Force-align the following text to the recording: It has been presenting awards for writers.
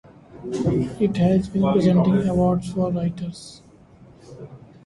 It 0.99 1.15
has 1.17 1.47
been 1.47 1.61
presenting 1.61 2.27
awards 2.27 2.73
for 2.73 2.91
writers. 2.91 3.61